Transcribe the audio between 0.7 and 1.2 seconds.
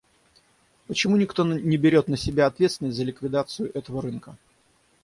Почему